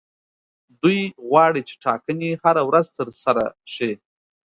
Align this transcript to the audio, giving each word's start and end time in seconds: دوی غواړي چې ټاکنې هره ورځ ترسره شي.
دوی 0.81 0.99
غواړي 1.27 1.61
چې 1.69 1.73
ټاکنې 1.83 2.31
هره 2.43 2.61
ورځ 2.69 2.85
ترسره 2.97 3.45
شي. 3.73 3.91